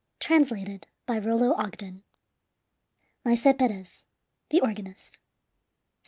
[0.19, 2.03] Translated by Rollo Ogden.
[3.23, 4.03] MAESE PEREZ,
[4.49, 5.25] THE ORGANIST I.